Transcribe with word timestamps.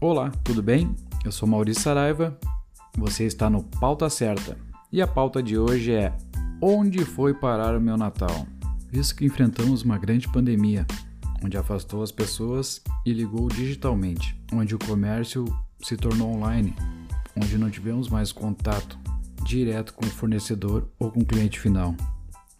Olá, 0.00 0.30
tudo 0.44 0.62
bem? 0.62 0.94
Eu 1.24 1.32
sou 1.32 1.48
Maurício 1.48 1.82
Saraiva, 1.82 2.38
você 2.96 3.24
está 3.24 3.50
no 3.50 3.64
Pauta 3.64 4.08
Certa 4.08 4.56
e 4.92 5.02
a 5.02 5.08
pauta 5.08 5.42
de 5.42 5.58
hoje 5.58 5.92
é 5.92 6.16
Onde 6.62 7.04
foi 7.04 7.34
parar 7.34 7.76
o 7.76 7.80
meu 7.80 7.96
Natal? 7.96 8.46
Visto 8.92 9.16
que 9.16 9.24
enfrentamos 9.24 9.82
uma 9.82 9.98
grande 9.98 10.28
pandemia, 10.28 10.86
onde 11.44 11.56
afastou 11.56 12.00
as 12.00 12.12
pessoas 12.12 12.80
e 13.04 13.12
ligou 13.12 13.48
digitalmente, 13.48 14.40
onde 14.52 14.72
o 14.72 14.78
comércio 14.78 15.44
se 15.82 15.96
tornou 15.96 16.32
online, 16.32 16.76
onde 17.34 17.58
não 17.58 17.68
tivemos 17.68 18.08
mais 18.08 18.30
contato 18.30 18.96
direto 19.42 19.94
com 19.94 20.06
o 20.06 20.10
fornecedor 20.10 20.88
ou 20.96 21.10
com 21.10 21.22
o 21.22 21.26
cliente 21.26 21.58
final. 21.58 21.92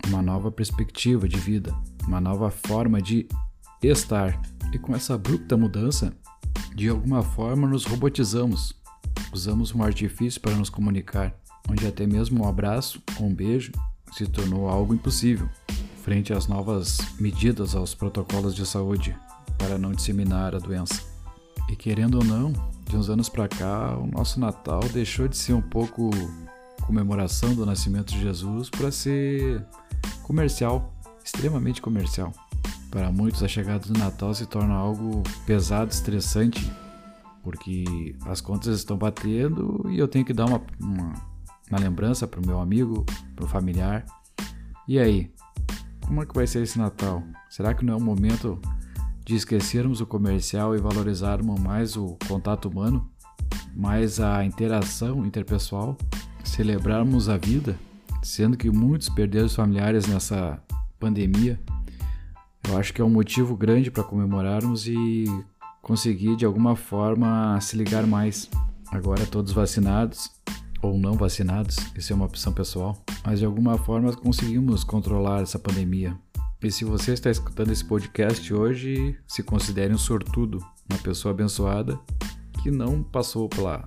Uma 0.08 0.22
nova 0.22 0.50
perspectiva 0.50 1.28
de 1.28 1.38
vida, 1.38 1.72
uma 2.04 2.20
nova 2.20 2.50
forma 2.50 3.00
de 3.00 3.28
estar. 3.80 4.42
E 4.72 4.78
com 4.78 4.92
essa 4.92 5.14
abrupta 5.14 5.56
mudança, 5.56 6.12
de 6.78 6.88
alguma 6.88 7.24
forma 7.24 7.66
nos 7.66 7.84
robotizamos. 7.84 8.72
Usamos 9.32 9.74
um 9.74 9.82
artifício 9.82 10.40
para 10.40 10.54
nos 10.54 10.70
comunicar, 10.70 11.34
onde 11.68 11.84
até 11.84 12.06
mesmo 12.06 12.44
um 12.44 12.48
abraço 12.48 13.02
ou 13.18 13.26
um 13.26 13.34
beijo 13.34 13.72
se 14.12 14.24
tornou 14.28 14.68
algo 14.68 14.94
impossível, 14.94 15.48
frente 16.04 16.32
às 16.32 16.46
novas 16.46 16.98
medidas 17.18 17.74
aos 17.74 17.96
protocolos 17.96 18.54
de 18.54 18.64
saúde 18.64 19.16
para 19.58 19.76
não 19.76 19.90
disseminar 19.90 20.54
a 20.54 20.60
doença. 20.60 21.02
E 21.68 21.74
querendo 21.74 22.18
ou 22.18 22.24
não, 22.24 22.52
de 22.88 22.96
uns 22.96 23.10
anos 23.10 23.28
para 23.28 23.48
cá, 23.48 23.98
o 23.98 24.06
nosso 24.06 24.38
Natal 24.38 24.80
deixou 24.92 25.26
de 25.26 25.36
ser 25.36 25.54
um 25.54 25.60
pouco 25.60 26.10
comemoração 26.82 27.56
do 27.56 27.66
nascimento 27.66 28.12
de 28.12 28.20
Jesus 28.20 28.70
para 28.70 28.92
ser 28.92 29.66
comercial, 30.22 30.94
extremamente 31.24 31.82
comercial. 31.82 32.32
Para 32.90 33.12
muitos, 33.12 33.42
a 33.42 33.48
chegada 33.48 33.86
do 33.86 33.98
Natal 33.98 34.32
se 34.32 34.46
torna 34.46 34.74
algo 34.74 35.22
pesado, 35.44 35.90
estressante, 35.90 36.72
porque 37.42 38.16
as 38.26 38.40
contas 38.40 38.78
estão 38.78 38.96
batendo 38.96 39.86
e 39.90 39.98
eu 39.98 40.08
tenho 40.08 40.24
que 40.24 40.32
dar 40.32 40.46
uma, 40.46 40.62
uma, 40.80 41.12
uma 41.70 41.78
lembrança 41.78 42.26
para 42.26 42.40
o 42.40 42.46
meu 42.46 42.58
amigo, 42.60 43.04
para 43.36 43.44
o 43.44 43.48
familiar. 43.48 44.06
E 44.86 44.98
aí, 44.98 45.30
como 46.06 46.22
é 46.22 46.26
que 46.26 46.34
vai 46.34 46.46
ser 46.46 46.62
esse 46.62 46.78
Natal? 46.78 47.22
Será 47.50 47.74
que 47.74 47.84
não 47.84 47.92
é 47.92 47.96
o 47.96 48.00
momento 48.00 48.58
de 49.22 49.34
esquecermos 49.34 50.00
o 50.00 50.06
comercial 50.06 50.74
e 50.74 50.78
valorizarmos 50.78 51.60
mais 51.60 51.94
o 51.94 52.16
contato 52.26 52.70
humano, 52.70 53.06
mais 53.76 54.18
a 54.18 54.42
interação 54.42 55.26
interpessoal, 55.26 55.98
celebrarmos 56.42 57.28
a 57.28 57.36
vida, 57.36 57.78
sendo 58.22 58.56
que 58.56 58.70
muitos 58.70 59.10
perderam 59.10 59.44
os 59.44 59.54
familiares 59.54 60.06
nessa 60.06 60.58
pandemia? 60.98 61.60
Eu 62.68 62.76
acho 62.76 62.92
que 62.92 63.00
é 63.00 63.04
um 63.04 63.10
motivo 63.10 63.56
grande 63.56 63.90
para 63.90 64.04
comemorarmos 64.04 64.86
e 64.86 65.24
conseguir 65.80 66.36
de 66.36 66.44
alguma 66.44 66.76
forma 66.76 67.58
se 67.62 67.76
ligar 67.76 68.06
mais. 68.06 68.50
Agora 68.90 69.24
todos 69.24 69.52
vacinados 69.52 70.30
ou 70.82 70.98
não 70.98 71.14
vacinados, 71.14 71.76
isso 71.96 72.12
é 72.12 72.16
uma 72.16 72.26
opção 72.26 72.52
pessoal, 72.52 72.96
mas 73.24 73.38
de 73.38 73.46
alguma 73.46 73.78
forma 73.78 74.14
conseguimos 74.14 74.84
controlar 74.84 75.40
essa 75.40 75.58
pandemia. 75.58 76.16
E 76.62 76.70
se 76.70 76.84
você 76.84 77.12
está 77.12 77.30
escutando 77.30 77.72
esse 77.72 77.84
podcast 77.84 78.52
hoje, 78.52 79.18
se 79.26 79.42
considere 79.42 79.94
um 79.94 79.98
sortudo, 79.98 80.58
uma 80.90 80.98
pessoa 81.00 81.32
abençoada 81.32 81.98
que 82.62 82.70
não 82.70 83.02
passou 83.02 83.48
pela 83.48 83.82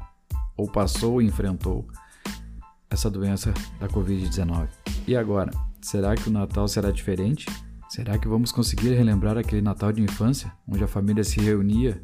ou 0.57 0.69
passou 0.69 1.21
e 1.21 1.25
enfrentou 1.25 1.87
essa 2.89 3.09
doença 3.09 3.53
da 3.79 3.87
Covid-19. 3.87 4.69
E 5.07 5.15
agora, 5.15 5.51
será 5.81 6.15
que 6.15 6.29
o 6.29 6.31
Natal 6.31 6.67
será 6.67 6.91
diferente? 6.91 7.45
Será 7.91 8.17
que 8.17 8.25
vamos 8.25 8.53
conseguir 8.53 8.93
relembrar 8.93 9.37
aquele 9.37 9.61
Natal 9.61 9.91
de 9.91 10.01
infância, 10.01 10.49
onde 10.65 10.81
a 10.81 10.87
família 10.87 11.25
se 11.25 11.41
reunia 11.41 12.01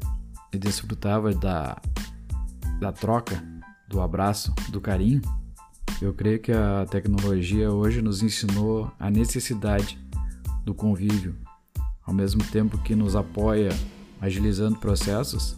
e 0.52 0.58
desfrutava 0.58 1.32
da, 1.32 1.80
da 2.78 2.92
troca, 2.92 3.42
do 3.88 3.98
abraço, 3.98 4.54
do 4.68 4.82
carinho? 4.82 5.22
Eu 6.02 6.12
creio 6.12 6.40
que 6.40 6.52
a 6.52 6.84
tecnologia 6.90 7.72
hoje 7.72 8.02
nos 8.02 8.22
ensinou 8.22 8.92
a 9.00 9.10
necessidade 9.10 9.98
do 10.62 10.74
convívio, 10.74 11.34
ao 12.04 12.12
mesmo 12.12 12.44
tempo 12.44 12.76
que 12.76 12.94
nos 12.94 13.16
apoia 13.16 13.70
agilizando 14.20 14.78
processos, 14.78 15.56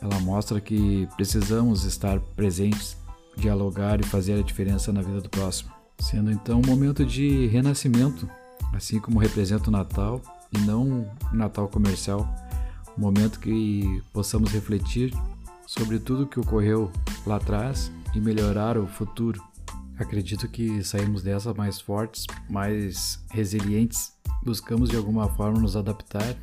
ela 0.00 0.18
mostra 0.20 0.62
que 0.62 1.06
precisamos 1.14 1.84
estar 1.84 2.18
presentes, 2.34 2.96
dialogar 3.36 4.00
e 4.00 4.06
fazer 4.06 4.38
a 4.38 4.42
diferença 4.42 4.94
na 4.94 5.02
vida 5.02 5.20
do 5.20 5.28
próximo, 5.28 5.70
sendo 5.98 6.32
então 6.32 6.58
um 6.58 6.66
momento 6.66 7.04
de 7.04 7.48
renascimento 7.48 8.26
assim 8.72 9.00
como 9.00 9.18
representa 9.18 9.68
o 9.68 9.72
Natal 9.72 10.20
e 10.52 10.58
não 10.58 10.82
um 10.82 11.06
Natal 11.32 11.68
comercial, 11.68 12.28
um 12.96 13.00
momento 13.00 13.38
que 13.38 14.02
possamos 14.12 14.50
refletir 14.52 15.12
sobre 15.66 15.98
tudo 15.98 16.26
que 16.26 16.40
ocorreu 16.40 16.90
lá 17.26 17.36
atrás 17.36 17.92
e 18.14 18.20
melhorar 18.20 18.78
o 18.78 18.86
futuro. 18.86 19.42
Acredito 19.98 20.48
que 20.48 20.82
saímos 20.82 21.22
dessa 21.22 21.52
mais 21.52 21.80
fortes, 21.80 22.26
mais 22.48 23.22
resilientes, 23.30 24.12
buscamos 24.42 24.88
de 24.90 24.96
alguma 24.96 25.28
forma 25.28 25.60
nos 25.60 25.76
adaptar 25.76 26.36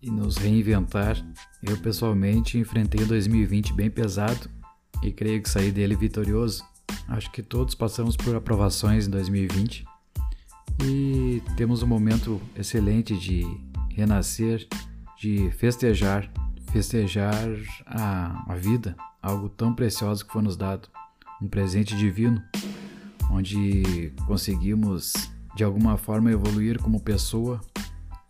e 0.00 0.10
nos 0.10 0.36
reinventar. 0.36 1.16
Eu 1.62 1.76
pessoalmente 1.78 2.58
enfrentei 2.58 3.04
2020 3.04 3.72
bem 3.72 3.90
pesado 3.90 4.48
e 5.02 5.10
creio 5.10 5.42
que 5.42 5.48
saí 5.48 5.72
dele 5.72 5.96
vitorioso. 5.96 6.62
Acho 7.08 7.30
que 7.30 7.42
todos 7.42 7.74
passamos 7.74 8.16
por 8.16 8.36
aprovações 8.36 9.06
em 9.06 9.10
2020 9.10 9.84
e 10.82 11.42
temos 11.56 11.82
um 11.82 11.86
momento 11.86 12.40
excelente 12.56 13.16
de 13.16 13.44
renascer, 13.90 14.66
de 15.16 15.50
festejar, 15.52 16.30
festejar 16.72 17.48
a, 17.86 18.52
a 18.52 18.56
vida, 18.56 18.96
algo 19.22 19.48
tão 19.48 19.74
precioso 19.74 20.24
que 20.26 20.32
foi 20.32 20.42
nos 20.42 20.56
dado, 20.56 20.88
um 21.40 21.48
presente 21.48 21.96
divino, 21.96 22.42
onde 23.30 24.12
conseguimos 24.26 25.12
de 25.54 25.62
alguma 25.62 25.96
forma 25.96 26.30
evoluir 26.30 26.80
como 26.80 27.00
pessoa 27.00 27.60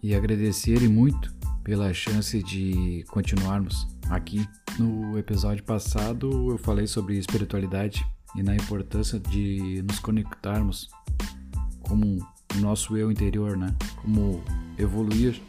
e 0.02 0.14
agradecer 0.14 0.82
e 0.82 0.88
muito 0.88 1.34
pela 1.62 1.92
chance 1.94 2.42
de 2.42 3.04
continuarmos 3.08 3.88
aqui. 4.10 4.46
No 4.78 5.18
episódio 5.18 5.64
passado 5.64 6.50
eu 6.50 6.58
falei 6.58 6.86
sobre 6.86 7.16
espiritualidade 7.16 8.04
e 8.36 8.42
na 8.42 8.54
importância 8.54 9.18
de 9.18 9.82
nos 9.88 9.98
conectarmos 9.98 10.88
como 11.80 12.18
o 12.54 12.60
nosso 12.60 12.96
eu 12.96 13.10
interior, 13.10 13.56
né? 13.56 13.74
Como 14.02 14.42
evoluir, 14.78 15.40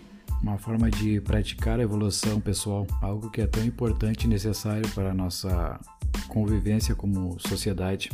uma 0.41 0.57
forma 0.57 0.89
de 0.89 1.19
praticar 1.21 1.79
a 1.79 1.83
evolução 1.83 2.39
pessoal, 2.39 2.85
algo 3.01 3.29
que 3.29 3.41
é 3.41 3.47
tão 3.47 3.63
importante 3.63 4.25
e 4.25 4.27
necessário 4.27 4.87
para 4.89 5.11
a 5.11 5.13
nossa 5.13 5.79
convivência 6.27 6.95
como 6.95 7.39
sociedade, 7.39 8.11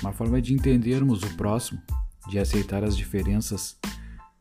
uma 0.00 0.12
forma 0.12 0.40
de 0.40 0.54
entendermos 0.54 1.22
o 1.22 1.36
próximo, 1.36 1.80
de 2.28 2.38
aceitar 2.38 2.82
as 2.84 2.96
diferenças, 2.96 3.76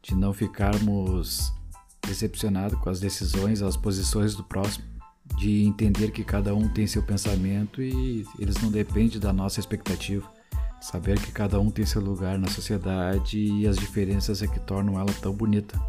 de 0.01 0.15
não 0.15 0.33
ficarmos 0.33 1.53
decepcionados 2.07 2.79
com 2.79 2.89
as 2.89 2.99
decisões, 2.99 3.61
as 3.61 3.77
posições 3.77 4.35
do 4.35 4.43
próximo, 4.43 4.85
de 5.37 5.63
entender 5.63 6.11
que 6.11 6.23
cada 6.23 6.53
um 6.53 6.67
tem 6.67 6.87
seu 6.87 7.03
pensamento 7.03 7.81
e 7.81 8.25
eles 8.39 8.59
não 8.61 8.71
dependem 8.71 9.19
da 9.19 9.31
nossa 9.31 9.59
expectativa. 9.59 10.27
Saber 10.81 11.19
que 11.19 11.31
cada 11.31 11.59
um 11.59 11.69
tem 11.69 11.85
seu 11.85 12.01
lugar 12.01 12.39
na 12.39 12.47
sociedade 12.47 13.37
e 13.37 13.67
as 13.67 13.77
diferenças 13.77 14.41
é 14.41 14.47
que 14.47 14.59
tornam 14.59 14.99
ela 14.99 15.13
tão 15.21 15.31
bonita. 15.31 15.79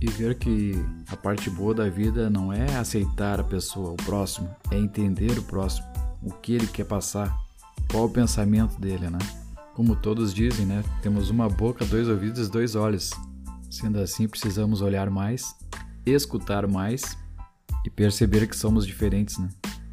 E 0.00 0.10
ver 0.10 0.36
que 0.38 0.74
a 1.08 1.16
parte 1.16 1.48
boa 1.48 1.72
da 1.72 1.88
vida 1.88 2.28
não 2.28 2.52
é 2.52 2.76
aceitar 2.76 3.38
a 3.38 3.44
pessoa, 3.44 3.92
o 3.92 3.96
próximo, 3.96 4.52
é 4.72 4.76
entender 4.76 5.38
o 5.38 5.42
próximo, 5.44 5.86
o 6.20 6.32
que 6.32 6.54
ele 6.54 6.66
quer 6.66 6.84
passar, 6.84 7.38
qual 7.92 8.06
o 8.06 8.10
pensamento 8.10 8.80
dele, 8.80 9.08
né? 9.08 9.18
Como 9.72 9.94
todos 9.94 10.34
dizem, 10.34 10.66
né? 10.66 10.82
Temos 11.00 11.30
uma 11.30 11.48
boca, 11.48 11.84
dois 11.84 12.08
ouvidos 12.08 12.50
dois 12.50 12.74
olhos. 12.74 13.10
Sendo 13.70 14.00
assim, 14.00 14.26
precisamos 14.26 14.80
olhar 14.80 15.08
mais, 15.10 15.54
escutar 16.04 16.66
mais 16.66 17.16
e 17.86 17.90
perceber 17.90 18.48
que 18.48 18.56
somos 18.56 18.84
diferentes, 18.84 19.38
né? 19.38 19.48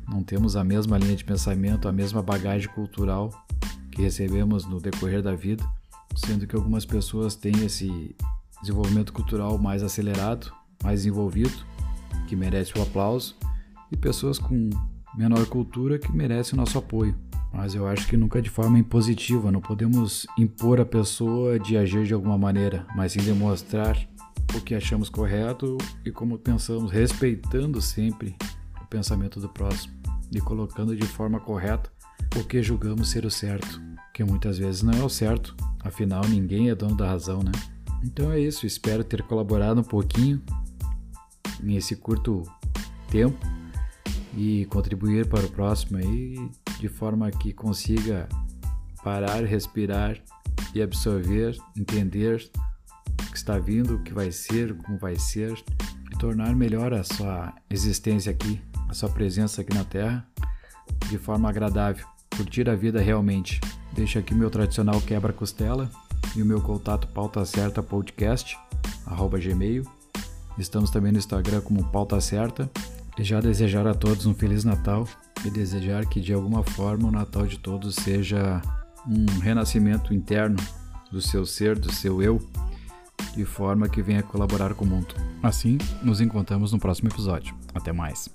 Não 0.10 0.24
temos 0.24 0.56
a 0.56 0.63
mesma 0.63 0.98
linha 0.98 1.15
de 1.15 1.24
pensamento, 1.24 1.88
a 1.88 1.92
mesma 1.92 2.24
bagagem 2.24 2.69
cultural 2.69 3.30
que 3.98 4.04
recebemos 4.04 4.64
no 4.68 4.80
decorrer 4.80 5.24
da 5.24 5.34
vida, 5.34 5.68
sendo 6.16 6.46
que 6.46 6.56
algumas 6.56 6.86
pessoas 6.86 7.36
têm 7.36 7.66
esse 7.66 8.16
desenvolvimento 8.62 9.12
cultural 9.12 9.58
mais 9.58 9.82
acelerado, 9.82 10.54
mais 10.84 11.00
desenvolvido, 11.00 11.66
que 12.28 12.36
merece 12.36 12.78
o 12.78 12.82
aplauso, 12.84 13.36
e 13.92 13.98
pessoas 13.98 14.38
com 14.38 14.70
menor 15.18 15.44
cultura 15.48 15.98
que 15.98 16.12
merecem 16.12 16.54
o 16.54 16.58
nosso 16.58 16.78
apoio. 16.78 17.16
Mas 17.52 17.74
eu 17.74 17.88
acho 17.88 18.08
que 18.08 18.16
nunca 18.16 18.40
de 18.40 18.52
forma 18.52 18.78
impositiva, 18.78 19.52
não 19.52 19.62
podemos 19.62 20.28
impor 20.38 20.80
a 20.80 20.86
pessoa 20.86 21.58
de 21.58 21.76
agir 21.76 22.06
de 22.06 22.14
alguma 22.14 22.38
maneira, 22.38 22.86
mas 22.96 23.14
sim 23.14 23.22
demonstrar 23.22 23.98
o 24.56 24.62
que 24.62 24.76
achamos 24.76 25.10
correto 25.10 25.76
e 26.06 26.12
como 26.12 26.38
pensamos, 26.38 26.92
respeitando 26.92 27.82
sempre 27.82 28.36
o 28.80 28.86
pensamento 28.86 29.40
do 29.40 29.50
próximo 29.50 29.96
e 30.32 30.40
colocando 30.40 30.96
de 30.96 31.08
forma 31.08 31.40
correta 31.40 31.97
o 32.36 32.44
que 32.44 32.62
julgamos 32.62 33.10
ser 33.10 33.25
o 33.25 33.31
certo, 33.31 33.81
que 34.14 34.24
muitas 34.24 34.58
vezes 34.58 34.84
não 34.84 34.94
é 34.94 35.04
o 35.04 35.10
certo, 35.10 35.56
afinal 35.84 36.22
ninguém 36.28 36.69
é 36.69 36.75
dono 36.75 36.96
da 36.96 37.08
razão, 37.08 37.42
né? 37.42 37.52
Então 38.04 38.31
é 38.31 38.40
isso, 38.40 38.66
espero 38.66 39.04
ter 39.04 39.24
colaborado 39.24 39.81
um 39.81 39.84
pouquinho 39.84 40.42
nesse 41.62 41.96
curto 41.96 42.44
tempo 43.10 43.38
e 44.36 44.66
contribuir 44.66 45.28
para 45.28 45.46
o 45.46 45.50
próximo 45.50 45.98
aí 45.98 46.50
de 46.80 46.88
forma 46.88 47.30
que 47.31 47.52
consiga 47.54 48.30
parar, 49.04 49.44
respirar 49.44 50.18
e 50.75 50.81
absorver, 50.81 51.58
entender 51.75 52.50
o 53.22 53.31
que 53.31 53.38
está 53.38 53.58
vindo, 53.58 53.96
o 53.96 54.04
que 54.04 54.13
vai 54.13 54.31
ser, 54.31 54.75
como 54.78 54.98
vai 55.00 55.16
ser 55.16 55.54
e 56.13 56.18
tornar 56.18 56.56
melhor 56.56 56.94
a 56.94 57.04
sua 57.04 57.54
existência 57.70 58.31
aqui, 58.31 58.62
a 58.88 58.94
sua 58.94 59.10
presença 59.10 59.62
aqui 59.62 59.74
na 59.74 59.84
Terra 59.84 60.28
de 61.10 61.18
forma 61.18 61.50
agradável, 61.50 62.06
curtir 62.36 62.69
a 62.69 62.75
vida 62.75 63.01
realmente. 63.01 63.60
Deixo 63.94 64.19
aqui 64.19 64.34
meu 64.34 64.50
tradicional 64.50 65.00
quebra-costela 65.01 65.89
e 66.36 66.42
o 66.42 66.45
meu 66.45 66.62
contato 66.62 67.07
pauta 67.07 67.44
certa 67.45 67.81
podcast 67.81 68.57
arroba 69.06 69.39
gmail. 69.39 69.84
Estamos 70.57 70.89
também 70.89 71.12
no 71.12 71.18
Instagram 71.18 71.62
como 71.62 71.84
pauta 71.86 72.19
certa 72.19 72.69
e 73.18 73.24
já 73.24 73.39
desejar 73.39 73.88
a 73.88 73.94
todos 73.94 74.25
um 74.25 74.34
feliz 74.34 74.63
Natal 74.63 75.07
e 75.45 75.50
desejar 75.50 76.06
que 76.06 76.19
de 76.19 76.34
alguma 76.34 76.63
forma 76.63 77.07
o 77.07 77.12
Natal 77.12 77.45
de 77.45 77.57
todos 77.57 77.95
seja 77.95 78.62
um 79.07 79.39
renascimento 79.39 80.13
interno 80.13 80.57
do 81.12 81.22
seu 81.22 81.45
ser, 81.45 81.78
do 81.78 81.92
seu 81.92 82.22
eu, 82.22 82.39
de 83.36 83.45
forma 83.45 83.88
que 83.88 84.01
venha 84.01 84.22
colaborar 84.22 84.74
com 84.74 84.84
o 84.84 84.88
mundo. 84.88 85.16
Assim, 85.42 85.78
nos 86.04 86.19
encontramos 86.19 86.72
no 86.72 86.80
próximo 86.80 87.10
episódio. 87.10 87.56
Até 87.74 87.92
mais. 87.92 88.30